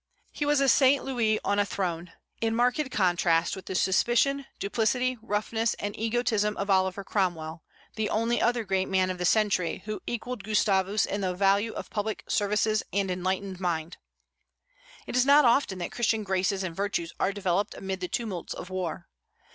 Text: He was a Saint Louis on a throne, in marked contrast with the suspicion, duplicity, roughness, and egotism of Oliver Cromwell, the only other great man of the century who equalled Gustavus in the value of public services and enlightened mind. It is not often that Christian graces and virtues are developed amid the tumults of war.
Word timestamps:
He 0.31 0.47
was 0.47 0.59
a 0.59 0.67
Saint 0.67 1.03
Louis 1.05 1.39
on 1.43 1.59
a 1.59 1.63
throne, 1.63 2.13
in 2.41 2.55
marked 2.55 2.89
contrast 2.89 3.55
with 3.55 3.67
the 3.67 3.75
suspicion, 3.75 4.47
duplicity, 4.57 5.19
roughness, 5.21 5.75
and 5.75 5.95
egotism 5.95 6.57
of 6.57 6.71
Oliver 6.71 7.03
Cromwell, 7.03 7.61
the 7.95 8.09
only 8.09 8.41
other 8.41 8.63
great 8.63 8.87
man 8.89 9.11
of 9.11 9.19
the 9.19 9.25
century 9.25 9.83
who 9.85 10.01
equalled 10.07 10.43
Gustavus 10.43 11.05
in 11.05 11.21
the 11.21 11.35
value 11.35 11.73
of 11.73 11.91
public 11.91 12.23
services 12.27 12.81
and 12.91 13.11
enlightened 13.11 13.59
mind. 13.59 13.97
It 15.05 15.15
is 15.15 15.23
not 15.23 15.45
often 15.45 15.77
that 15.77 15.91
Christian 15.91 16.23
graces 16.23 16.63
and 16.63 16.75
virtues 16.75 17.13
are 17.19 17.31
developed 17.31 17.75
amid 17.75 17.99
the 17.99 18.07
tumults 18.07 18.55
of 18.55 18.71
war. 18.71 19.07